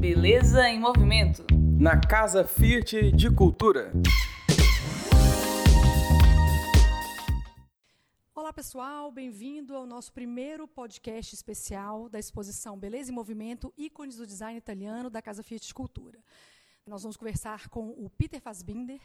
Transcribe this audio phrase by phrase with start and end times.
[0.00, 1.44] Beleza em Movimento.
[1.78, 3.92] Na Casa Fiat de Cultura.
[8.34, 14.26] Olá pessoal, bem-vindo ao nosso primeiro podcast especial da exposição Beleza em Movimento, ícones do
[14.26, 16.18] design italiano da Casa Fiat de Cultura.
[16.86, 19.00] Nós vamos conversar com o Peter Fassbinder,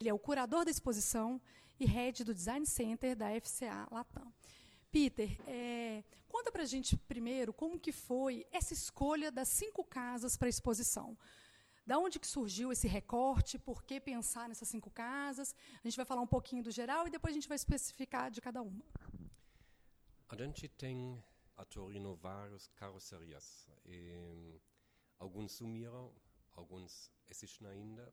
[0.00, 1.38] ele é o curador da exposição
[1.78, 4.32] e head do Design Center da FCA Latam.
[4.90, 10.36] Peter, é, conta para a gente primeiro como que foi essa escolha das cinco casas
[10.36, 11.16] para a exposição.
[11.86, 13.58] Da onde que surgiu esse recorte?
[13.58, 15.54] Por que pensar nessas cinco casas?
[15.82, 18.40] A gente vai falar um pouquinho do geral e depois a gente vai especificar de
[18.42, 18.84] cada uma.
[20.28, 21.22] A gente tem
[21.56, 23.66] a Torino várias carrocerias.
[23.86, 24.60] E,
[25.18, 26.12] alguns sumiram,
[26.52, 28.12] alguns existem ainda.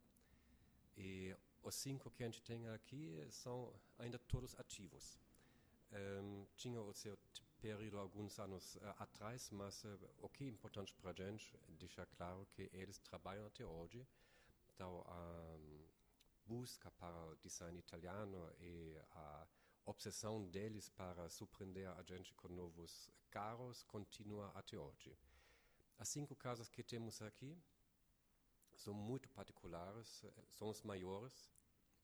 [0.95, 5.19] E os cinco que a gente tem aqui são ainda todos ativos.
[6.65, 7.15] Tinha o seu
[7.61, 12.07] período alguns anos uh, atrás, mas uh, o que é importante para a gente deixar
[12.07, 14.03] claro que eles trabalham até hoje.
[14.73, 15.87] Então, a um,
[16.43, 19.47] busca para o design italiano e a
[19.85, 25.15] obsessão deles para surpreender a gente com novos carros continua até hoje.
[25.99, 27.55] As cinco casas que temos aqui
[28.73, 31.47] são muito particulares, são os maiores,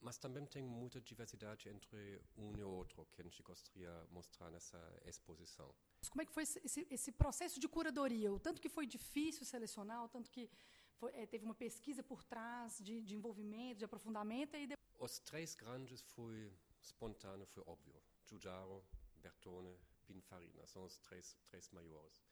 [0.02, 4.50] mas também tem muita diversidade entre um e outro que a gente gostaria de mostrar
[4.50, 5.74] nessa exposição.
[6.10, 8.34] Como é que foi esse, esse, processo de curadoria?
[8.34, 10.50] O tanto que foi difícil selecionar, o tanto que
[10.96, 14.56] foi, é, teve uma pesquisa por trás de, de envolvimento, de aprofundamento?
[14.58, 14.90] E depois...
[15.00, 18.02] Os três grandes foi espontâneo, foi óbvio.
[18.26, 18.84] Giugiaro,
[19.18, 22.26] Bertone, Pininfarina são os três, três maiores.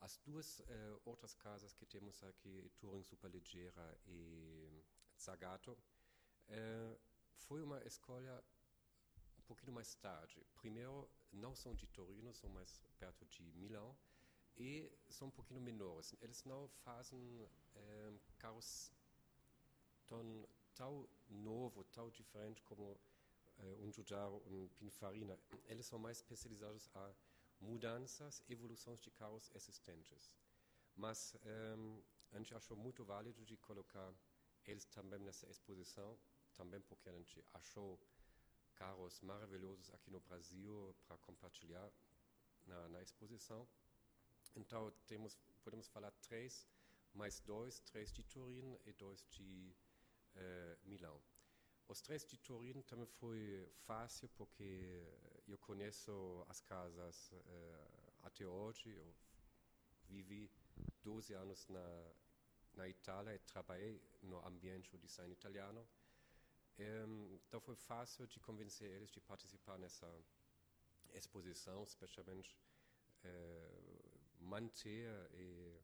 [0.00, 4.84] As duas uh, outras casas que temos aqui, Turing Superleggera e
[5.18, 5.76] Zagato,
[6.48, 6.96] é,
[7.34, 8.42] foi uma escolha
[9.38, 10.44] um pouquinho mais tarde.
[10.54, 13.96] Primeiro, não são de Torino, são mais perto de Milão
[14.56, 16.14] e são um pouquinho menores.
[16.20, 18.92] Eles não fazem é, carros
[20.06, 22.98] tão, tão novo, tão diferente como
[23.58, 25.38] é, um Giugiaro, um Pininfarina.
[25.66, 27.12] Eles são mais especializados a
[27.60, 30.32] mudanças, evoluções de carros existentes.
[30.94, 31.76] Mas é,
[32.32, 34.12] a gente achou muito válido de colocar
[34.66, 36.18] eles também nessa exposição
[36.56, 37.98] também porque a gente achou
[38.74, 41.90] carros maravilhosos aqui no Brasil para compartilhar
[42.66, 43.66] na, na, exposição.
[44.54, 46.66] Então temos, podemos falar três,
[47.14, 49.74] mais dois, três de Turim e dois de
[50.34, 51.20] eh, Milão.
[51.88, 55.06] Os três de Turim também foi fácil porque
[55.46, 58.90] eu conheço as casas eh, até hoje.
[58.90, 59.14] Eu
[60.08, 60.50] vivi
[61.02, 62.12] 12 anos na,
[62.74, 65.86] na Itália e trabalhei no ambiente do design italiano.
[66.78, 70.06] Um, então foi fácil de convencer eles de participar nessa
[71.14, 72.54] exposição, especialmente
[73.24, 75.80] uh, manter e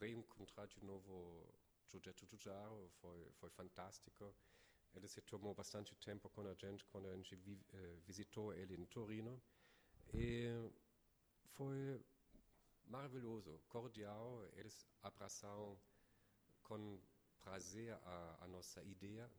[0.00, 1.46] reencontrar de novo
[1.88, 4.34] Giugiaro Giugiaro, foi, foi fantástico.
[4.94, 8.74] Ele se tomou bastante tempo com a gente quando a gente vi, uh, visitou ele
[8.74, 9.40] em Torino
[10.12, 10.48] e
[11.52, 12.00] foi
[12.86, 14.44] maravilhoso, cordial.
[14.54, 15.78] Eles abraçaram
[16.64, 17.00] com
[17.40, 19.30] prazer a, a nossa ideia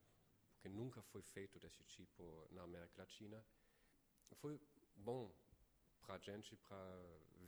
[0.63, 3.43] que nunca foi feito desse tipo na América Latina.
[4.35, 4.57] Foi
[4.95, 5.29] bom
[6.01, 6.79] para a gente para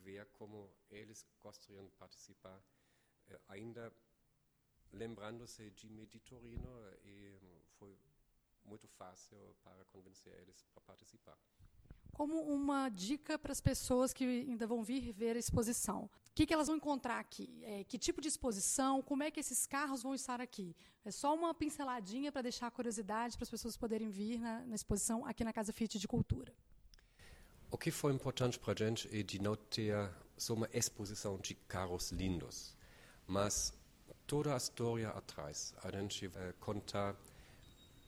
[0.03, 2.61] ver como eles gostariam de participar,
[3.29, 3.91] eh, ainda
[4.91, 6.69] lembrando-se de Meditorino
[7.05, 7.39] e
[7.79, 7.97] foi
[8.65, 11.37] muito fácil para convencer eles para participar
[12.11, 16.09] como uma dica para as pessoas que ainda vão vir ver a exposição.
[16.35, 17.63] Que, que elas vão encontrar aqui?
[17.63, 19.01] É, que tipo de exposição?
[19.01, 20.75] Como é que esses carros vão estar aqui?
[21.05, 24.75] É só uma pinceladinha para deixar a curiosidade para as pessoas poderem vir na, na,
[24.75, 26.53] exposição aqui na Casa Fiat de Cultura.
[27.71, 29.95] O que foi importante para a gente é de não ter
[30.37, 32.75] só uma exposição de carros lindos,
[33.25, 33.73] mas
[34.27, 35.73] toda a história atrás.
[35.83, 37.15] A gente vai contar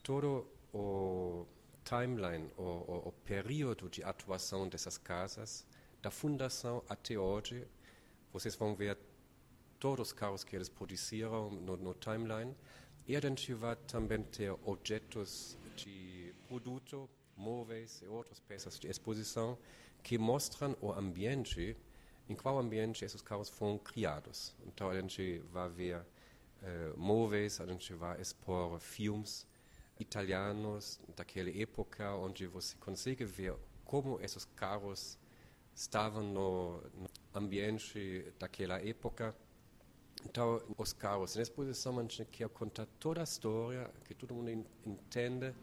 [0.03, 1.45] todo o
[1.85, 5.65] timeline, o, o, o período de atuação dessas casas,
[6.01, 7.65] da fundação até hoje.
[8.31, 8.97] Vocês vão ver
[9.79, 12.55] todos os carros que eles produziram no, no timeline.
[13.07, 13.15] E
[13.53, 19.57] vai também ter objetos de produto, móveis e outras peças de exposição
[20.03, 21.77] que mostram o ambiente,
[22.27, 24.53] em qual ambiente esses carros foram criados.
[24.65, 29.47] Então a gente vai ver uh, móveis, a gente vai expor filmes,
[29.99, 35.17] italianos daquela época, onde você consegue ver como esses carros
[35.77, 39.35] estavam no, no ambiente daquela época.
[40.25, 44.65] Então, os carros na exposição, a gente quer contar toda a história, que todo mundo
[44.83, 45.53] entende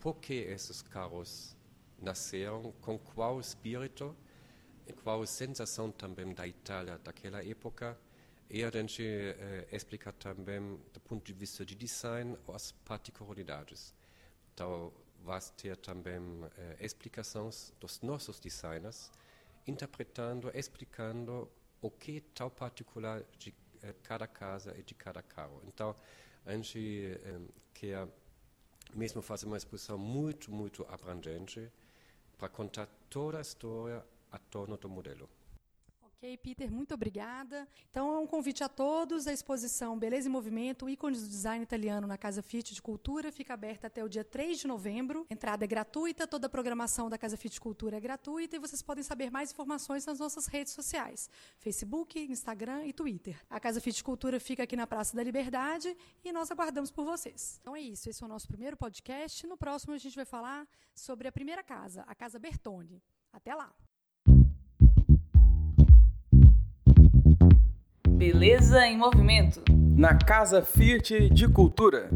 [0.00, 1.56] por que esses carros
[2.00, 4.16] nasceram, com qual espírito
[4.86, 7.98] e qual sensação também da Itália daquela época.
[8.48, 13.92] E a gente eh, explica também, do ponto de vista de design, as particularidades.
[14.52, 14.92] Então,
[15.24, 16.20] vai ter também
[16.58, 19.10] eh, explicações dos nossos designers,
[19.66, 21.50] interpretando, explicando
[21.80, 25.62] o que tão particular de eh, cada casa e de cada carro.
[25.66, 25.94] Então,
[26.44, 27.40] a gente eh,
[27.72, 28.08] quer
[28.94, 31.70] mesmo fazer uma exposição muito, muito abrangente
[32.38, 35.28] para contar toda a história a torno do modelo.
[36.24, 37.68] Ok, Peter, muito obrigada.
[37.90, 39.26] Então, é um convite a todos.
[39.26, 43.52] A exposição Beleza e Movimento, ícones do design italiano na Casa Fiat de Cultura, fica
[43.52, 45.26] aberta até o dia 3 de novembro.
[45.28, 48.80] Entrada é gratuita, toda a programação da Casa Fiat de Cultura é gratuita e vocês
[48.80, 51.28] podem saber mais informações nas nossas redes sociais:
[51.58, 53.38] Facebook, Instagram e Twitter.
[53.50, 55.94] A Casa Fiat de Cultura fica aqui na Praça da Liberdade
[56.24, 57.58] e nós aguardamos por vocês.
[57.60, 59.46] Então é isso, esse é o nosso primeiro podcast.
[59.46, 63.02] No próximo, a gente vai falar sobre a primeira casa, a Casa Bertone.
[63.30, 63.83] Até lá!
[68.14, 69.60] Beleza em movimento.
[69.96, 72.08] Na Casa Fiat de Cultura.